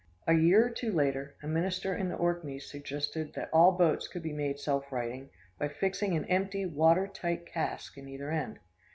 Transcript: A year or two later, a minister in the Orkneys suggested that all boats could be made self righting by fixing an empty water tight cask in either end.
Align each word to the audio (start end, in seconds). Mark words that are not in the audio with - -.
A 0.25 0.33
year 0.33 0.65
or 0.65 0.71
two 0.71 0.91
later, 0.91 1.35
a 1.43 1.47
minister 1.47 1.95
in 1.95 2.09
the 2.09 2.15
Orkneys 2.15 2.67
suggested 2.67 3.33
that 3.35 3.51
all 3.53 3.71
boats 3.71 4.07
could 4.07 4.23
be 4.23 4.33
made 4.33 4.57
self 4.57 4.91
righting 4.91 5.29
by 5.59 5.67
fixing 5.67 6.15
an 6.17 6.25
empty 6.25 6.65
water 6.65 7.05
tight 7.07 7.45
cask 7.45 7.95
in 7.99 8.09
either 8.09 8.31
end. 8.31 8.57